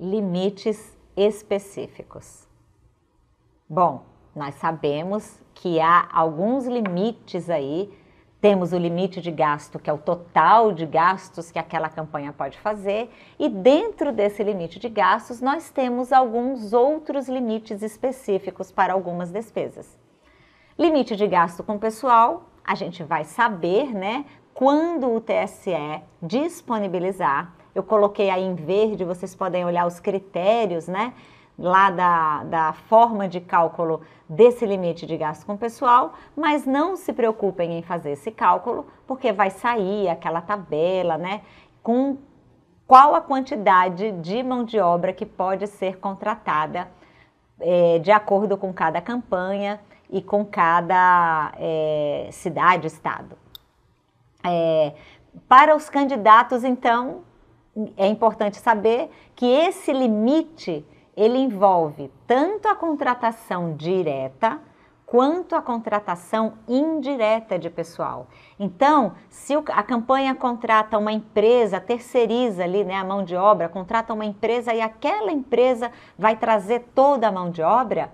limites 0.00 0.98
específicos. 1.14 2.48
Bom, 3.68 4.02
nós 4.34 4.54
sabemos 4.54 5.38
que 5.54 5.78
há 5.78 6.08
alguns 6.10 6.66
limites 6.66 7.50
aí. 7.50 7.92
Temos 8.40 8.72
o 8.72 8.78
limite 8.78 9.20
de 9.20 9.30
gasto, 9.30 9.78
que 9.78 9.90
é 9.90 9.92
o 9.92 9.98
total 9.98 10.72
de 10.72 10.86
gastos 10.86 11.50
que 11.50 11.58
aquela 11.58 11.90
campanha 11.90 12.32
pode 12.32 12.58
fazer, 12.58 13.10
e 13.38 13.50
dentro 13.50 14.12
desse 14.12 14.42
limite 14.42 14.78
de 14.78 14.88
gastos, 14.88 15.42
nós 15.42 15.68
temos 15.68 16.10
alguns 16.10 16.72
outros 16.72 17.28
limites 17.28 17.82
específicos 17.82 18.72
para 18.72 18.94
algumas 18.94 19.30
despesas. 19.30 19.98
Limite 20.78 21.14
de 21.14 21.26
gasto 21.26 21.62
com 21.62 21.78
pessoal, 21.78 22.48
a 22.64 22.74
gente 22.74 23.04
vai 23.04 23.24
saber, 23.24 23.92
né, 23.92 24.24
quando 24.54 25.12
o 25.12 25.20
TSE 25.20 26.02
disponibilizar. 26.22 27.59
Eu 27.74 27.82
coloquei 27.82 28.30
aí 28.30 28.44
em 28.44 28.54
verde, 28.54 29.04
vocês 29.04 29.34
podem 29.34 29.64
olhar 29.64 29.86
os 29.86 30.00
critérios, 30.00 30.88
né? 30.88 31.12
lá 31.60 31.90
da, 31.90 32.44
da 32.44 32.72
forma 32.72 33.28
de 33.28 33.38
cálculo 33.38 34.00
desse 34.26 34.64
limite 34.64 35.04
de 35.04 35.14
gasto 35.16 35.44
com 35.44 35.58
pessoal, 35.58 36.14
mas 36.34 36.64
não 36.64 36.96
se 36.96 37.12
preocupem 37.12 37.78
em 37.78 37.82
fazer 37.82 38.12
esse 38.12 38.30
cálculo, 38.30 38.86
porque 39.06 39.30
vai 39.30 39.50
sair 39.50 40.08
aquela 40.08 40.40
tabela, 40.40 41.18
né, 41.18 41.42
com 41.82 42.16
qual 42.86 43.14
a 43.14 43.20
quantidade 43.20 44.10
de 44.12 44.42
mão 44.42 44.64
de 44.64 44.80
obra 44.80 45.12
que 45.12 45.26
pode 45.26 45.66
ser 45.66 45.98
contratada 45.98 46.88
é, 47.60 47.98
de 47.98 48.10
acordo 48.10 48.56
com 48.56 48.72
cada 48.72 49.02
campanha 49.02 49.78
e 50.08 50.22
com 50.22 50.44
cada 50.44 51.52
é, 51.58 52.30
cidade, 52.32 52.86
estado. 52.86 53.36
É, 54.42 54.94
para 55.46 55.76
os 55.76 55.90
candidatos, 55.90 56.64
então, 56.64 57.22
é 57.96 58.06
importante 58.06 58.56
saber 58.56 59.10
que 59.34 59.46
esse 59.46 59.92
limite 59.92 60.84
ele 61.16 61.38
envolve 61.38 62.10
tanto 62.26 62.68
a 62.68 62.74
contratação 62.74 63.74
direta 63.74 64.60
quanto 65.10 65.56
a 65.56 65.62
contratação 65.62 66.52
indireta 66.68 67.58
de 67.58 67.68
pessoal. 67.68 68.28
Então, 68.58 69.14
se 69.28 69.54
a 69.54 69.82
campanha 69.82 70.36
contrata 70.36 70.96
uma 70.96 71.10
empresa, 71.10 71.80
terceiriza 71.80 72.62
ali 72.62 72.84
né, 72.84 72.94
a 72.94 73.02
mão 73.02 73.24
de 73.24 73.34
obra, 73.34 73.68
contrata 73.68 74.14
uma 74.14 74.24
empresa 74.24 74.72
e 74.72 74.80
aquela 74.80 75.32
empresa 75.32 75.90
vai 76.16 76.36
trazer 76.36 76.90
toda 76.94 77.26
a 77.26 77.32
mão 77.32 77.50
de 77.50 77.60
obra, 77.60 78.12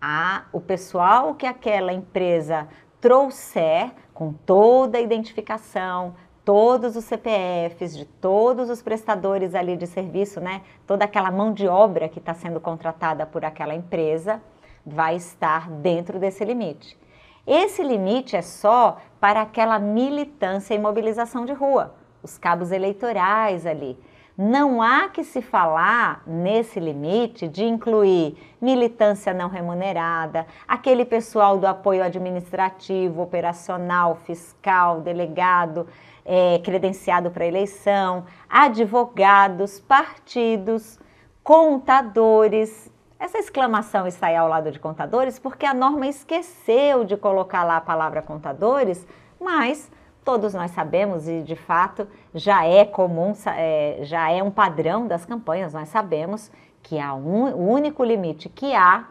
a, 0.00 0.44
o 0.52 0.60
pessoal 0.60 1.34
que 1.34 1.46
aquela 1.46 1.92
empresa 1.92 2.68
trouxer 3.00 3.90
com 4.14 4.32
toda 4.32 4.98
a 4.98 5.00
identificação, 5.00 6.14
todos 6.46 6.94
os 6.94 7.04
CPFs 7.04 7.96
de 7.96 8.04
todos 8.04 8.70
os 8.70 8.80
prestadores 8.80 9.52
ali 9.52 9.76
de 9.76 9.84
serviço, 9.84 10.40
né? 10.40 10.62
Toda 10.86 11.04
aquela 11.04 11.28
mão 11.28 11.52
de 11.52 11.66
obra 11.66 12.08
que 12.08 12.20
está 12.20 12.32
sendo 12.34 12.60
contratada 12.60 13.26
por 13.26 13.44
aquela 13.44 13.74
empresa 13.74 14.40
vai 14.86 15.16
estar 15.16 15.68
dentro 15.68 16.20
desse 16.20 16.44
limite. 16.44 16.96
Esse 17.44 17.82
limite 17.82 18.36
é 18.36 18.42
só 18.42 18.98
para 19.18 19.42
aquela 19.42 19.80
militância 19.80 20.72
e 20.72 20.78
mobilização 20.78 21.44
de 21.44 21.52
rua, 21.52 21.96
os 22.22 22.38
cabos 22.38 22.70
eleitorais 22.70 23.66
ali. 23.66 23.98
Não 24.38 24.82
há 24.82 25.08
que 25.08 25.24
se 25.24 25.40
falar 25.40 26.22
nesse 26.26 26.78
limite 26.78 27.48
de 27.48 27.64
incluir 27.64 28.36
militância 28.60 29.32
não 29.32 29.48
remunerada, 29.48 30.46
aquele 30.68 31.06
pessoal 31.06 31.56
do 31.56 31.66
apoio 31.66 32.04
administrativo, 32.04 33.22
operacional, 33.22 34.14
fiscal, 34.26 35.00
delegado, 35.00 35.86
é, 36.22 36.60
credenciado 36.62 37.30
para 37.30 37.46
eleição, 37.46 38.26
advogados, 38.46 39.80
partidos, 39.80 40.98
contadores. 41.42 42.92
Essa 43.18 43.38
exclamação 43.38 44.06
está 44.06 44.26
aí 44.26 44.36
ao 44.36 44.48
lado 44.48 44.70
de 44.70 44.78
contadores 44.78 45.38
porque 45.38 45.64
a 45.64 45.72
norma 45.72 46.06
esqueceu 46.08 47.04
de 47.04 47.16
colocar 47.16 47.64
lá 47.64 47.78
a 47.78 47.80
palavra 47.80 48.20
contadores, 48.20 49.06
mas 49.40 49.90
todos 50.26 50.52
nós 50.52 50.72
sabemos 50.72 51.28
e 51.28 51.40
de 51.40 51.54
fato 51.54 52.08
já 52.34 52.66
é 52.66 52.84
comum, 52.84 53.32
é, 53.46 54.00
já 54.02 54.28
é 54.28 54.42
um 54.42 54.50
padrão 54.50 55.06
das 55.06 55.24
campanhas, 55.24 55.72
nós 55.72 55.88
sabemos 55.88 56.50
que 56.82 56.98
há 56.98 57.14
um, 57.14 57.44
o 57.54 57.70
único 57.70 58.02
limite 58.02 58.48
que 58.48 58.74
há 58.74 59.04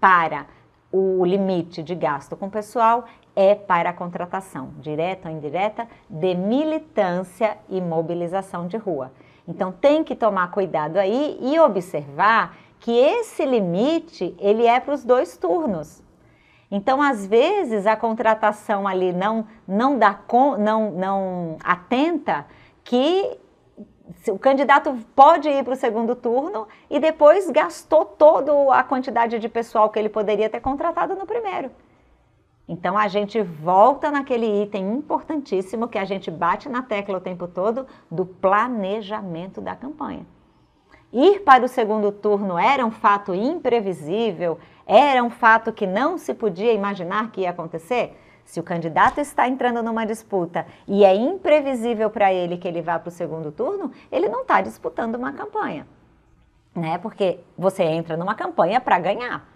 para 0.00 0.46
o 0.90 1.22
limite 1.24 1.82
de 1.82 1.94
gasto 1.94 2.34
com 2.34 2.48
pessoal 2.48 3.04
é 3.36 3.54
para 3.54 3.90
a 3.90 3.92
contratação, 3.92 4.70
direta 4.78 5.28
ou 5.28 5.34
indireta, 5.34 5.86
de 6.08 6.34
militância 6.34 7.58
e 7.68 7.80
mobilização 7.80 8.66
de 8.66 8.78
rua. 8.78 9.12
Então 9.46 9.70
tem 9.70 10.02
que 10.02 10.14
tomar 10.14 10.50
cuidado 10.50 10.96
aí 10.96 11.38
e 11.42 11.58
observar 11.58 12.56
que 12.80 12.92
esse 12.92 13.44
limite 13.44 14.34
ele 14.38 14.66
é 14.66 14.80
para 14.80 14.94
os 14.94 15.04
dois 15.04 15.36
turnos. 15.36 16.03
Então, 16.76 17.00
às 17.00 17.24
vezes, 17.24 17.86
a 17.86 17.94
contratação 17.94 18.88
ali 18.88 19.12
não, 19.12 19.46
não, 19.66 19.96
dá 19.96 20.18
não, 20.58 20.90
não 20.90 21.56
atenta 21.62 22.44
que 22.82 23.38
o 24.28 24.36
candidato 24.36 24.92
pode 25.14 25.48
ir 25.48 25.62
para 25.62 25.74
o 25.74 25.76
segundo 25.76 26.16
turno 26.16 26.66
e 26.90 26.98
depois 26.98 27.48
gastou 27.48 28.04
toda 28.04 28.74
a 28.74 28.82
quantidade 28.82 29.38
de 29.38 29.48
pessoal 29.48 29.88
que 29.88 30.00
ele 30.00 30.08
poderia 30.08 30.50
ter 30.50 30.58
contratado 30.58 31.14
no 31.14 31.24
primeiro. 31.24 31.70
Então 32.66 32.98
a 32.98 33.06
gente 33.06 33.40
volta 33.40 34.10
naquele 34.10 34.64
item 34.64 34.94
importantíssimo 34.94 35.86
que 35.86 35.96
a 35.96 36.04
gente 36.04 36.28
bate 36.28 36.68
na 36.68 36.82
tecla 36.82 37.18
o 37.18 37.20
tempo 37.20 37.46
todo 37.46 37.86
do 38.10 38.26
planejamento 38.26 39.60
da 39.60 39.76
campanha. 39.76 40.26
Ir 41.14 41.42
para 41.44 41.64
o 41.64 41.68
segundo 41.68 42.10
turno 42.10 42.58
era 42.58 42.84
um 42.84 42.90
fato 42.90 43.32
imprevisível, 43.32 44.58
era 44.84 45.22
um 45.22 45.30
fato 45.30 45.72
que 45.72 45.86
não 45.86 46.18
se 46.18 46.34
podia 46.34 46.72
imaginar 46.72 47.30
que 47.30 47.42
ia 47.42 47.50
acontecer? 47.50 48.20
Se 48.44 48.58
o 48.58 48.64
candidato 48.64 49.20
está 49.20 49.46
entrando 49.46 49.80
numa 49.80 50.04
disputa 50.04 50.66
e 50.88 51.04
é 51.04 51.14
imprevisível 51.14 52.10
para 52.10 52.32
ele 52.32 52.56
que 52.56 52.66
ele 52.66 52.82
vá 52.82 52.98
para 52.98 53.10
o 53.10 53.12
segundo 53.12 53.52
turno, 53.52 53.92
ele 54.10 54.28
não 54.28 54.42
está 54.42 54.60
disputando 54.60 55.14
uma 55.14 55.32
campanha, 55.32 55.86
né? 56.74 56.98
Porque 56.98 57.38
você 57.56 57.84
entra 57.84 58.16
numa 58.16 58.34
campanha 58.34 58.80
para 58.80 58.98
ganhar, 58.98 59.48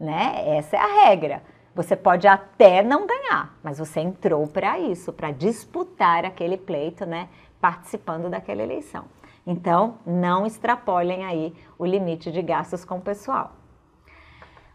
né? 0.00 0.56
Essa 0.56 0.76
é 0.76 0.80
a 0.80 1.04
regra. 1.04 1.42
Você 1.74 1.94
pode 1.94 2.26
até 2.26 2.82
não 2.82 3.06
ganhar, 3.06 3.54
mas 3.62 3.78
você 3.78 4.00
entrou 4.00 4.46
para 4.46 4.78
isso, 4.78 5.12
para 5.12 5.30
disputar 5.30 6.24
aquele 6.24 6.56
pleito, 6.56 7.04
né? 7.04 7.28
Participando 7.60 8.30
daquela 8.30 8.62
eleição. 8.62 9.04
Então, 9.46 9.98
não 10.06 10.46
extrapolem 10.46 11.24
aí 11.24 11.54
o 11.78 11.84
limite 11.84 12.30
de 12.30 12.40
gastos 12.42 12.84
com 12.84 12.98
o 12.98 13.00
pessoal. 13.02 13.52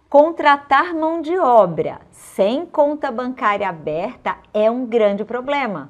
Contratar 0.10 0.94
mão 0.94 1.22
de 1.22 1.38
obra 1.38 2.02
sem 2.12 2.66
conta 2.66 3.12
bancária 3.12 3.68
aberta 3.68 4.38
é 4.54 4.70
um 4.72 4.86
grande 4.86 5.26
problema. 5.26 5.90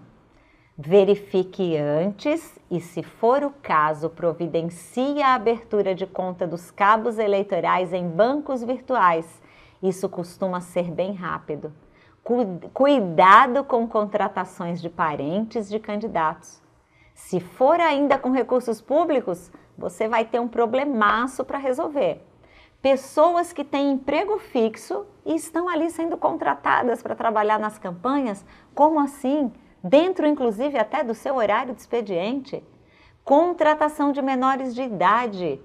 Verifique 0.77 1.75
antes 1.77 2.57
e, 2.69 2.79
se 2.79 3.01
for 3.01 3.43
o 3.43 3.51
caso, 3.61 4.09
providencie 4.09 5.21
a 5.21 5.33
abertura 5.33 5.95
de 5.95 6.05
conta 6.05 6.45
dos 6.45 6.69
cabos 6.69 7.17
eleitorais 7.17 7.93
em 7.93 8.07
bancos 8.07 8.63
virtuais 8.63 9.41
isso 9.81 10.09
costuma 10.09 10.59
ser 10.59 10.91
bem 10.91 11.13
rápido. 11.13 11.71
Cuidado 12.73 13.63
com 13.63 13.87
contratações 13.87 14.81
de 14.81 14.89
parentes 14.89 15.69
de 15.69 15.79
candidatos. 15.79 16.61
Se 17.17 17.39
for 17.39 17.81
ainda 17.81 18.17
com 18.19 18.29
recursos 18.29 18.79
públicos, 18.79 19.51
você 19.75 20.07
vai 20.07 20.23
ter 20.23 20.39
um 20.39 20.47
problemaço 20.47 21.43
para 21.43 21.57
resolver. 21.57 22.23
Pessoas 22.79 23.51
que 23.51 23.63
têm 23.63 23.91
emprego 23.91 24.37
fixo 24.37 25.03
e 25.25 25.33
estão 25.33 25.67
ali 25.67 25.89
sendo 25.89 26.15
contratadas 26.15 27.01
para 27.01 27.15
trabalhar 27.15 27.57
nas 27.57 27.79
campanhas, 27.79 28.45
como 28.73 28.99
assim? 28.99 29.51
Dentro, 29.83 30.27
inclusive, 30.27 30.77
até 30.77 31.03
do 31.03 31.15
seu 31.15 31.35
horário 31.35 31.73
de 31.73 31.81
expediente. 31.81 32.63
Contratação 33.25 34.11
de 34.11 34.21
menores 34.21 34.75
de 34.75 34.83
idade 34.83 35.59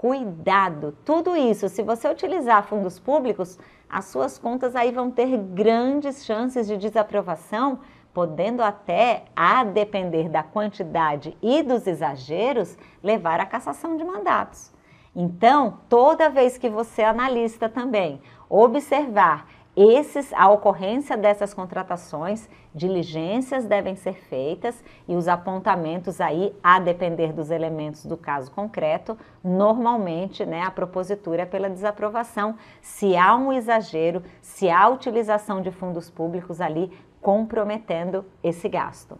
Cuidado! 0.00 0.96
Tudo 1.04 1.36
isso, 1.36 1.68
se 1.68 1.82
você 1.82 2.08
utilizar 2.08 2.64
fundos 2.64 2.98
públicos, 2.98 3.58
as 3.86 4.06
suas 4.06 4.38
contas 4.38 4.74
aí 4.74 4.90
vão 4.90 5.10
ter 5.10 5.36
grandes 5.36 6.24
chances 6.24 6.66
de 6.66 6.78
desaprovação, 6.78 7.80
podendo 8.12 8.62
até, 8.62 9.24
a 9.34 9.64
depender 9.64 10.28
da 10.28 10.42
quantidade 10.42 11.36
e 11.40 11.62
dos 11.62 11.86
exageros, 11.86 12.76
levar 13.02 13.40
à 13.40 13.46
cassação 13.46 13.96
de 13.96 14.04
mandatos. 14.04 14.72
Então, 15.14 15.78
toda 15.88 16.30
vez 16.30 16.56
que 16.56 16.68
você, 16.68 17.02
analista 17.02 17.68
também, 17.68 18.20
observar 18.48 19.46
esses, 19.76 20.32
a 20.32 20.48
ocorrência 20.50 21.16
dessas 21.16 21.54
contratações, 21.54 22.48
diligências 22.74 23.64
devem 23.64 23.94
ser 23.94 24.14
feitas 24.14 24.82
e 25.08 25.14
os 25.14 25.28
apontamentos 25.28 26.20
aí, 26.20 26.54
a 26.62 26.78
depender 26.78 27.32
dos 27.32 27.50
elementos 27.50 28.04
do 28.04 28.16
caso 28.16 28.50
concreto, 28.50 29.16
normalmente 29.42 30.44
né, 30.44 30.62
a 30.62 30.70
propositura 30.70 31.42
é 31.42 31.46
pela 31.46 31.70
desaprovação, 31.70 32.56
se 32.82 33.16
há 33.16 33.34
um 33.36 33.52
exagero, 33.52 34.22
se 34.42 34.68
há 34.68 34.88
utilização 34.88 35.62
de 35.62 35.70
fundos 35.70 36.10
públicos 36.10 36.60
ali 36.60 36.92
comprometendo 37.20 38.24
esse 38.42 38.68
gasto. 38.68 39.18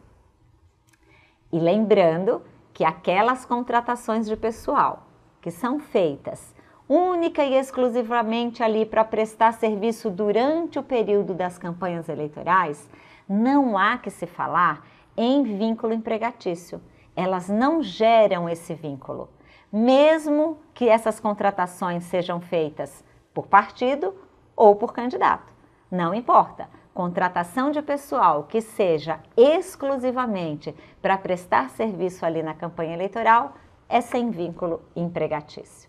E 1.52 1.58
lembrando 1.58 2.42
que 2.72 2.84
aquelas 2.84 3.44
contratações 3.44 4.26
de 4.26 4.36
pessoal 4.36 5.06
que 5.40 5.50
são 5.50 5.78
feitas 5.78 6.54
única 6.88 7.44
e 7.44 7.54
exclusivamente 7.54 8.64
ali 8.64 8.84
para 8.84 9.04
prestar 9.04 9.52
serviço 9.52 10.10
durante 10.10 10.76
o 10.76 10.82
período 10.82 11.32
das 11.32 11.56
campanhas 11.56 12.08
eleitorais, 12.08 12.90
não 13.28 13.78
há 13.78 13.96
que 13.96 14.10
se 14.10 14.26
falar 14.26 14.84
em 15.16 15.44
vínculo 15.44 15.92
empregatício. 15.92 16.82
Elas 17.14 17.48
não 17.48 17.80
geram 17.80 18.48
esse 18.48 18.74
vínculo, 18.74 19.28
mesmo 19.72 20.58
que 20.74 20.88
essas 20.88 21.20
contratações 21.20 22.02
sejam 22.04 22.40
feitas 22.40 23.04
por 23.32 23.46
partido 23.46 24.12
ou 24.56 24.74
por 24.74 24.92
candidato. 24.92 25.52
Não 25.88 26.12
importa. 26.12 26.68
Contratação 27.00 27.70
de 27.70 27.80
pessoal 27.80 28.44
que 28.44 28.60
seja 28.60 29.20
exclusivamente 29.34 30.76
para 31.00 31.16
prestar 31.16 31.70
serviço 31.70 32.26
ali 32.26 32.42
na 32.42 32.52
campanha 32.52 32.92
eleitoral 32.92 33.54
é 33.88 34.02
sem 34.02 34.30
vínculo 34.30 34.82
empregatício. 34.94 35.88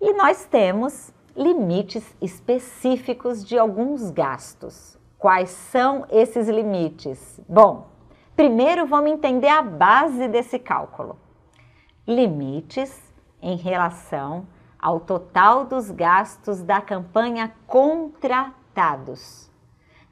E 0.00 0.14
nós 0.14 0.46
temos 0.46 1.12
limites 1.36 2.16
específicos 2.22 3.44
de 3.44 3.58
alguns 3.58 4.10
gastos. 4.10 4.98
Quais 5.18 5.50
são 5.50 6.06
esses 6.10 6.48
limites? 6.48 7.38
Bom, 7.46 7.88
primeiro 8.34 8.86
vamos 8.86 9.10
entender 9.10 9.48
a 9.48 9.60
base 9.60 10.26
desse 10.26 10.58
cálculo. 10.58 11.18
Limites 12.08 12.98
em 13.42 13.56
relação 13.56 14.46
ao 14.84 15.00
total 15.00 15.64
dos 15.64 15.90
gastos 15.90 16.60
da 16.60 16.78
campanha 16.78 17.54
contratados. 17.66 19.50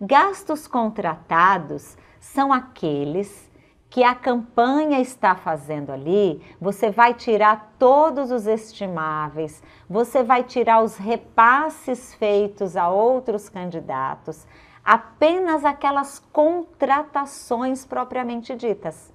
Gastos 0.00 0.66
contratados 0.66 1.94
são 2.18 2.50
aqueles 2.50 3.52
que 3.90 4.02
a 4.02 4.14
campanha 4.14 4.98
está 4.98 5.34
fazendo 5.34 5.92
ali, 5.92 6.42
você 6.58 6.90
vai 6.90 7.12
tirar 7.12 7.74
todos 7.78 8.30
os 8.30 8.46
estimáveis, 8.46 9.62
você 9.90 10.22
vai 10.22 10.42
tirar 10.42 10.82
os 10.82 10.96
repasses 10.96 12.14
feitos 12.14 12.74
a 12.74 12.88
outros 12.88 13.50
candidatos, 13.50 14.46
apenas 14.82 15.66
aquelas 15.66 16.18
contratações 16.32 17.84
propriamente 17.84 18.56
ditas. 18.56 19.11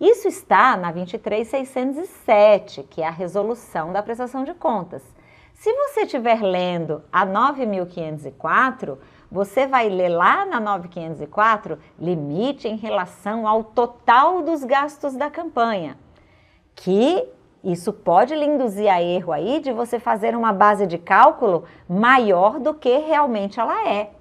Isso 0.00 0.26
está 0.26 0.76
na 0.78 0.90
23607, 0.90 2.84
que 2.84 3.02
é 3.02 3.06
a 3.06 3.10
resolução 3.10 3.92
da 3.92 4.02
prestação 4.02 4.44
de 4.44 4.54
contas. 4.54 5.02
Se 5.52 5.70
você 5.74 6.04
estiver 6.04 6.40
lendo 6.40 7.02
a 7.12 7.26
9504, 7.26 8.98
você 9.30 9.66
vai 9.66 9.90
ler 9.90 10.08
lá 10.08 10.46
na 10.46 10.58
9504 10.58 11.78
limite 11.98 12.66
em 12.66 12.76
relação 12.76 13.46
ao 13.46 13.62
total 13.62 14.40
dos 14.40 14.64
gastos 14.64 15.14
da 15.14 15.28
campanha, 15.28 15.98
que 16.74 17.28
isso 17.62 17.92
pode 17.92 18.34
lhe 18.34 18.46
induzir 18.46 18.90
a 18.90 19.02
erro 19.02 19.32
aí 19.32 19.60
de 19.60 19.70
você 19.70 20.00
fazer 20.00 20.34
uma 20.34 20.50
base 20.50 20.86
de 20.86 20.96
cálculo 20.96 21.64
maior 21.86 22.58
do 22.58 22.72
que 22.72 22.96
realmente 22.96 23.60
ela 23.60 23.86
é. 23.86 24.12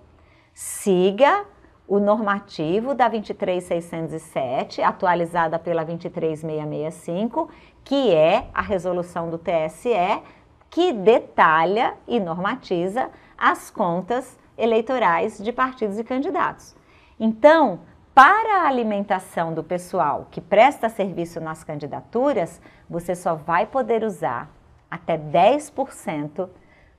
Siga 0.53 1.45
o 1.89 1.99
normativo 1.99 2.93
da 2.93 3.09
23607, 3.09 4.79
atualizada 4.83 5.57
pela 5.57 5.83
23665, 5.83 7.49
que 7.83 8.13
é 8.13 8.47
a 8.53 8.61
resolução 8.61 9.27
do 9.27 9.39
TSE, 9.39 10.21
que 10.69 10.93
detalha 10.93 11.95
e 12.07 12.19
normatiza 12.19 13.09
as 13.35 13.71
contas 13.71 14.37
eleitorais 14.55 15.39
de 15.39 15.51
partidos 15.51 15.97
e 15.97 16.03
candidatos. 16.03 16.75
Então, 17.19 17.79
para 18.13 18.61
a 18.61 18.67
alimentação 18.67 19.51
do 19.51 19.63
pessoal 19.63 20.27
que 20.29 20.39
presta 20.39 20.89
serviço 20.89 21.41
nas 21.41 21.63
candidaturas, 21.63 22.61
você 22.87 23.15
só 23.15 23.33
vai 23.33 23.65
poder 23.65 24.03
usar 24.03 24.53
até 24.91 25.17
10% 25.17 26.49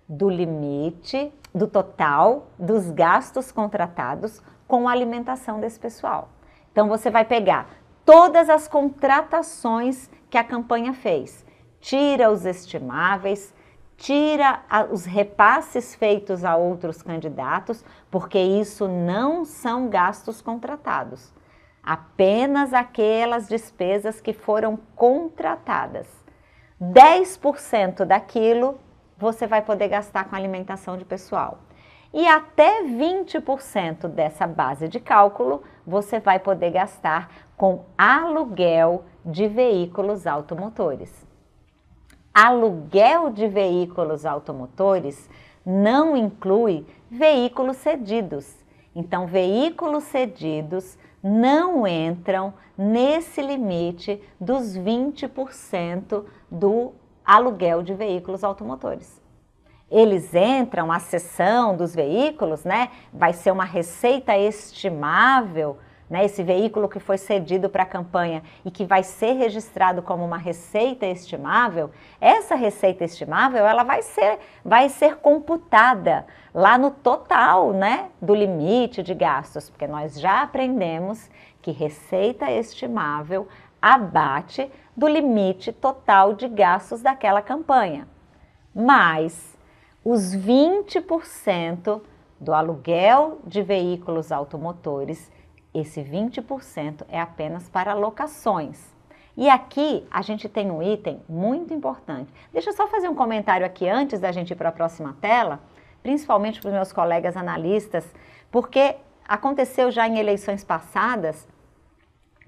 do 0.08 0.28
limite 0.28 1.32
do 1.54 1.68
total 1.68 2.48
dos 2.58 2.90
gastos 2.90 3.52
contratados 3.52 4.42
com 4.70 4.88
a 4.88 4.92
alimentação 4.92 5.58
desse 5.58 5.80
pessoal. 5.80 6.28
Então 6.70 6.88
você 6.88 7.10
vai 7.10 7.24
pegar 7.24 7.68
todas 8.04 8.48
as 8.48 8.68
contratações 8.68 10.08
que 10.30 10.38
a 10.38 10.44
campanha 10.44 10.94
fez, 10.94 11.44
tira 11.80 12.30
os 12.30 12.46
estimáveis, 12.46 13.52
tira 13.96 14.62
os 14.92 15.04
repasses 15.04 15.96
feitos 15.96 16.44
a 16.44 16.54
outros 16.56 17.02
candidatos, 17.02 17.84
porque 18.12 18.38
isso 18.38 18.86
não 18.86 19.44
são 19.44 19.88
gastos 19.88 20.40
contratados, 20.40 21.34
apenas 21.82 22.72
aquelas 22.72 23.48
despesas 23.48 24.20
que 24.20 24.32
foram 24.32 24.78
contratadas. 24.94 26.06
10% 26.80 28.04
daquilo 28.04 28.78
você 29.18 29.48
vai 29.48 29.62
poder 29.62 29.88
gastar 29.88 30.24
com 30.26 30.36
alimentação 30.36 30.96
de 30.96 31.04
pessoal. 31.04 31.58
E 32.12 32.26
até 32.26 32.82
20% 32.82 34.08
dessa 34.08 34.46
base 34.46 34.88
de 34.88 34.98
cálculo 34.98 35.62
você 35.86 36.18
vai 36.18 36.38
poder 36.38 36.70
gastar 36.70 37.30
com 37.56 37.84
aluguel 37.96 39.04
de 39.24 39.46
veículos 39.46 40.26
automotores 40.26 41.30
aluguel 42.34 43.30
de 43.30 43.46
veículos 43.48 44.24
automotores 44.24 45.28
não 45.64 46.16
inclui 46.16 46.86
veículos 47.10 47.76
cedidos. 47.76 48.56
Então, 48.94 49.26
veículos 49.26 50.04
cedidos 50.04 50.98
não 51.22 51.86
entram 51.86 52.54
nesse 52.76 53.42
limite 53.42 54.20
dos 54.40 54.76
20% 54.76 56.24
do 56.50 56.92
aluguel 57.24 57.82
de 57.82 57.94
veículos 57.94 58.42
automotores. 58.42 59.19
Eles 59.90 60.34
entram, 60.34 60.92
a 60.92 60.98
cessão 60.98 61.76
dos 61.76 61.94
veículos, 61.94 62.64
né? 62.64 62.90
Vai 63.12 63.32
ser 63.32 63.50
uma 63.50 63.64
receita 63.64 64.36
estimável 64.36 65.78
né, 66.10 66.24
esse 66.24 66.42
veículo 66.42 66.88
que 66.88 66.98
foi 66.98 67.16
cedido 67.16 67.70
para 67.70 67.84
a 67.84 67.86
campanha 67.86 68.42
e 68.64 68.70
que 68.70 68.84
vai 68.84 69.04
ser 69.04 69.34
registrado 69.34 70.02
como 70.02 70.24
uma 70.24 70.36
receita 70.36 71.06
estimável, 71.06 71.92
essa 72.20 72.56
receita 72.56 73.04
estimável 73.04 73.64
ela 73.64 73.84
vai 73.84 74.02
ser, 74.02 74.40
vai 74.64 74.88
ser 74.88 75.18
computada 75.18 76.26
lá 76.52 76.76
no 76.76 76.90
total 76.90 77.72
né, 77.72 78.08
do 78.20 78.34
limite 78.34 79.04
de 79.04 79.14
gastos, 79.14 79.70
porque 79.70 79.86
nós 79.86 80.20
já 80.20 80.42
aprendemos 80.42 81.30
que 81.62 81.70
receita 81.70 82.50
estimável 82.50 83.46
abate 83.80 84.68
do 84.96 85.06
limite 85.06 85.72
total 85.72 86.34
de 86.34 86.48
gastos 86.48 87.00
daquela 87.00 87.40
campanha. 87.40 88.08
Mas 88.74 89.56
os 90.10 90.34
20% 90.34 92.02
do 92.40 92.52
aluguel 92.52 93.38
de 93.46 93.62
veículos 93.62 94.32
automotores 94.32 95.30
esse 95.72 96.02
20% 96.02 97.04
é 97.08 97.20
apenas 97.20 97.68
para 97.68 97.94
locações. 97.94 98.92
E 99.36 99.48
aqui 99.48 100.04
a 100.10 100.20
gente 100.20 100.48
tem 100.48 100.68
um 100.68 100.82
item 100.82 101.22
muito 101.28 101.72
importante. 101.72 102.28
Deixa 102.52 102.70
eu 102.70 102.74
só 102.74 102.88
fazer 102.88 103.08
um 103.08 103.14
comentário 103.14 103.64
aqui 103.64 103.88
antes 103.88 104.18
da 104.18 104.32
gente 104.32 104.50
ir 104.50 104.56
para 104.56 104.70
a 104.70 104.72
próxima 104.72 105.16
tela, 105.20 105.60
principalmente 106.02 106.60
para 106.60 106.70
os 106.70 106.74
meus 106.74 106.92
colegas 106.92 107.36
analistas, 107.36 108.04
porque 108.50 108.96
aconteceu 109.28 109.92
já 109.92 110.08
em 110.08 110.18
eleições 110.18 110.64
passadas 110.64 111.46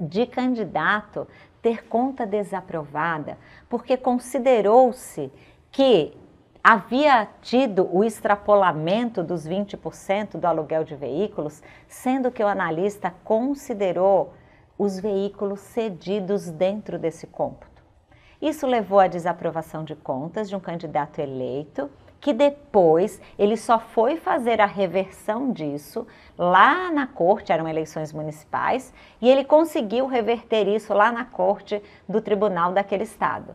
de 0.00 0.26
candidato 0.26 1.28
ter 1.62 1.84
conta 1.84 2.26
desaprovada, 2.26 3.38
porque 3.68 3.96
considerou-se 3.96 5.30
que 5.70 6.20
havia 6.62 7.28
tido 7.40 7.88
o 7.92 8.04
extrapolamento 8.04 9.22
dos 9.24 9.46
20% 9.46 10.36
do 10.36 10.46
aluguel 10.46 10.84
de 10.84 10.94
veículos, 10.94 11.62
sendo 11.88 12.30
que 12.30 12.42
o 12.42 12.46
analista 12.46 13.12
considerou 13.24 14.32
os 14.78 14.98
veículos 14.98 15.60
cedidos 15.60 16.48
dentro 16.50 16.98
desse 16.98 17.26
cômputo. 17.26 17.82
Isso 18.40 18.66
levou 18.66 19.00
à 19.00 19.06
desaprovação 19.06 19.84
de 19.84 19.94
contas 19.94 20.48
de 20.48 20.56
um 20.56 20.60
candidato 20.60 21.20
eleito, 21.20 21.90
que 22.20 22.32
depois 22.32 23.20
ele 23.36 23.56
só 23.56 23.80
foi 23.80 24.16
fazer 24.16 24.60
a 24.60 24.66
reversão 24.66 25.52
disso 25.52 26.06
lá 26.38 26.90
na 26.92 27.06
corte, 27.06 27.52
eram 27.52 27.68
eleições 27.68 28.12
municipais, 28.12 28.94
e 29.20 29.28
ele 29.28 29.44
conseguiu 29.44 30.06
reverter 30.06 30.68
isso 30.68 30.94
lá 30.94 31.10
na 31.10 31.24
corte 31.24 31.82
do 32.08 32.20
tribunal 32.20 32.72
daquele 32.72 33.02
estado. 33.02 33.54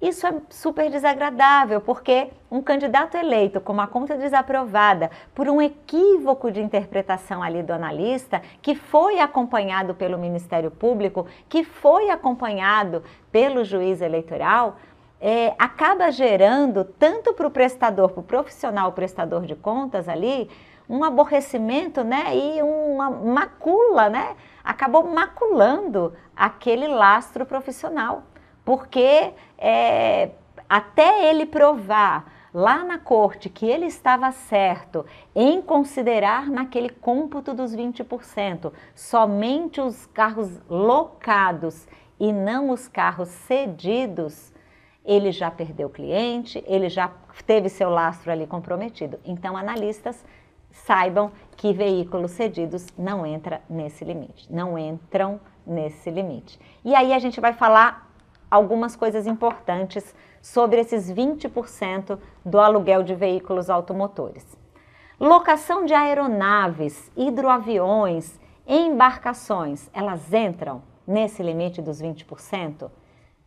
Isso 0.00 0.26
é 0.26 0.34
super 0.50 0.90
desagradável, 0.90 1.80
porque 1.80 2.28
um 2.50 2.60
candidato 2.60 3.16
eleito 3.16 3.62
com 3.62 3.72
uma 3.72 3.86
conta 3.86 4.14
desaprovada 4.14 5.10
por 5.34 5.48
um 5.48 5.60
equívoco 5.60 6.50
de 6.50 6.60
interpretação 6.60 7.42
ali 7.42 7.62
do 7.62 7.72
analista, 7.72 8.42
que 8.60 8.74
foi 8.74 9.18
acompanhado 9.20 9.94
pelo 9.94 10.18
Ministério 10.18 10.70
Público, 10.70 11.26
que 11.48 11.64
foi 11.64 12.10
acompanhado 12.10 13.02
pelo 13.32 13.64
juiz 13.64 14.02
eleitoral, 14.02 14.76
é, 15.18 15.54
acaba 15.58 16.10
gerando, 16.10 16.84
tanto 16.84 17.32
para 17.32 17.46
o 17.46 17.50
prestador, 17.50 18.10
para 18.10 18.20
o 18.20 18.22
profissional 18.22 18.92
prestador 18.92 19.46
de 19.46 19.54
contas 19.54 20.10
ali, 20.10 20.50
um 20.86 21.02
aborrecimento 21.04 22.04
né, 22.04 22.36
e 22.36 22.62
uma 22.62 23.10
macula, 23.10 24.10
né? 24.10 24.36
Acabou 24.62 25.04
maculando 25.08 26.12
aquele 26.36 26.86
lastro 26.86 27.46
profissional 27.46 28.22
porque 28.66 29.32
é, 29.56 30.30
até 30.68 31.30
ele 31.30 31.46
provar 31.46 32.32
lá 32.52 32.82
na 32.82 32.98
corte 32.98 33.48
que 33.48 33.64
ele 33.64 33.86
estava 33.86 34.32
certo 34.32 35.06
em 35.34 35.62
considerar 35.62 36.50
naquele 36.50 36.88
cômputo 36.88 37.54
dos 37.54 37.76
20% 37.76 38.72
somente 38.92 39.80
os 39.80 40.06
carros 40.06 40.50
locados 40.68 41.86
e 42.18 42.32
não 42.32 42.70
os 42.70 42.88
carros 42.88 43.28
cedidos, 43.28 44.52
ele 45.04 45.30
já 45.30 45.48
perdeu 45.50 45.88
cliente, 45.88 46.64
ele 46.66 46.88
já 46.88 47.12
teve 47.46 47.68
seu 47.68 47.88
lastro 47.88 48.32
ali 48.32 48.46
comprometido. 48.46 49.20
Então, 49.24 49.56
analistas 49.56 50.24
saibam 50.72 51.30
que 51.56 51.72
veículos 51.72 52.32
cedidos 52.32 52.86
não 52.98 53.24
entra 53.24 53.60
nesse 53.68 54.04
limite, 54.04 54.52
não 54.52 54.76
entram 54.76 55.38
nesse 55.64 56.10
limite. 56.10 56.58
E 56.84 56.94
aí 56.94 57.12
a 57.12 57.18
gente 57.18 57.40
vai 57.40 57.52
falar 57.52 58.06
algumas 58.50 58.96
coisas 58.96 59.26
importantes 59.26 60.14
sobre 60.40 60.80
esses 60.80 61.10
20% 61.12 62.18
do 62.44 62.58
aluguel 62.60 63.02
de 63.02 63.14
veículos 63.14 63.68
automotores. 63.68 64.56
Locação 65.18 65.84
de 65.84 65.94
aeronaves, 65.94 67.10
hidroaviões, 67.16 68.38
embarcações, 68.66 69.90
elas 69.92 70.32
entram 70.32 70.82
nesse 71.06 71.42
limite 71.42 71.80
dos 71.80 72.02
20%? 72.02 72.90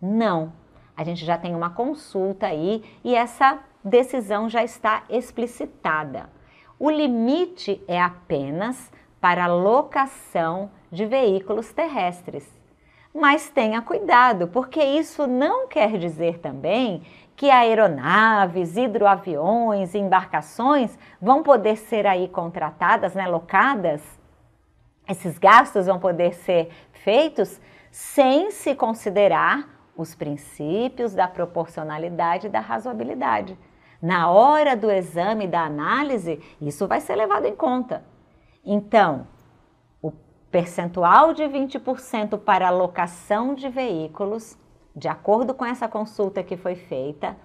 Não. 0.01 0.51
A 0.95 1.03
gente 1.03 1.23
já 1.23 1.37
tem 1.37 1.55
uma 1.55 1.69
consulta 1.69 2.47
aí 2.47 2.83
e 3.03 3.15
essa 3.15 3.59
decisão 3.83 4.49
já 4.49 4.63
está 4.63 5.03
explicitada. 5.09 6.29
O 6.77 6.89
limite 6.89 7.81
é 7.87 8.01
apenas 8.01 8.91
para 9.21 9.47
locação 9.47 10.71
de 10.91 11.05
veículos 11.05 11.71
terrestres. 11.71 12.58
Mas 13.13 13.49
tenha 13.49 13.81
cuidado, 13.81 14.47
porque 14.47 14.83
isso 14.83 15.25
não 15.25 15.67
quer 15.67 15.97
dizer 15.97 16.39
também 16.39 17.01
que 17.35 17.49
aeronaves, 17.49 18.75
hidroaviões, 18.77 19.95
embarcações 19.95 20.97
vão 21.21 21.41
poder 21.41 21.77
ser 21.77 22.05
aí 22.05 22.27
contratadas, 22.27 23.15
né, 23.15 23.27
locadas. 23.27 24.01
Esses 25.07 25.37
gastos 25.37 25.87
vão 25.87 25.99
poder 25.99 26.35
ser 26.35 26.69
feitos 26.91 27.59
sem 27.91 28.51
se 28.51 28.75
considerar 28.75 29.67
os 29.97 30.13
princípios 30.13 31.13
da 31.13 31.27
proporcionalidade 31.27 32.47
e 32.47 32.49
da 32.49 32.59
razoabilidade. 32.59 33.57
Na 34.01 34.29
hora 34.29 34.75
do 34.75 34.91
exame 34.91 35.47
da 35.47 35.61
análise, 35.61 36.41
isso 36.61 36.87
vai 36.87 37.01
ser 37.01 37.15
levado 37.15 37.45
em 37.45 37.55
conta. 37.55 38.03
Então, 38.63 39.27
percentual 40.51 41.33
de 41.33 41.43
20% 41.43 42.39
para 42.39 42.67
alocação 42.67 43.53
de 43.53 43.69
veículos, 43.69 44.57
de 44.95 45.07
acordo 45.07 45.53
com 45.53 45.65
essa 45.65 45.87
consulta 45.87 46.43
que 46.43 46.57
foi 46.57 46.75
feita, 46.75 47.37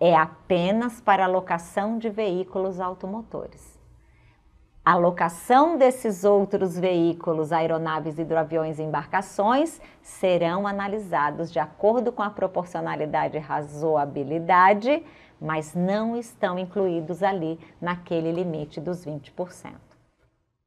é 0.00 0.14
apenas 0.14 1.00
para 1.00 1.24
alocação 1.24 1.98
de 1.98 2.10
veículos 2.10 2.80
automotores. 2.80 3.74
A 4.84 4.92
alocação 4.92 5.78
desses 5.78 6.24
outros 6.24 6.78
veículos, 6.78 7.52
aeronaves, 7.52 8.18
hidroaviões 8.18 8.78
e 8.78 8.82
embarcações, 8.82 9.80
serão 10.02 10.66
analisados 10.66 11.50
de 11.50 11.58
acordo 11.58 12.12
com 12.12 12.22
a 12.22 12.28
proporcionalidade 12.28 13.38
e 13.38 13.40
razoabilidade, 13.40 15.02
mas 15.40 15.74
não 15.74 16.14
estão 16.14 16.58
incluídos 16.58 17.22
ali 17.22 17.58
naquele 17.80 18.30
limite 18.30 18.78
dos 18.78 19.06
20%. 19.06 19.83